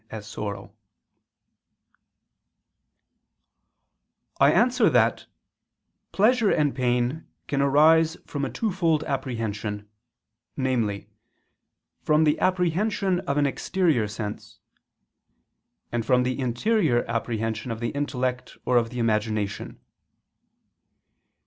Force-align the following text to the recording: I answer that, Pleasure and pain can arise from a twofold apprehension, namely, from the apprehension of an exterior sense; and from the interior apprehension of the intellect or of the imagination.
I 4.39 4.51
answer 4.51 4.89
that, 4.89 5.27
Pleasure 6.11 6.49
and 6.49 6.73
pain 6.73 7.27
can 7.47 7.61
arise 7.61 8.17
from 8.25 8.43
a 8.43 8.49
twofold 8.49 9.03
apprehension, 9.03 9.87
namely, 10.57 11.11
from 12.01 12.23
the 12.23 12.39
apprehension 12.39 13.19
of 13.29 13.37
an 13.37 13.45
exterior 13.45 14.07
sense; 14.07 14.57
and 15.91 16.03
from 16.03 16.23
the 16.23 16.39
interior 16.39 17.05
apprehension 17.07 17.69
of 17.69 17.79
the 17.79 17.89
intellect 17.89 18.57
or 18.65 18.77
of 18.77 18.89
the 18.89 18.97
imagination. 18.97 19.79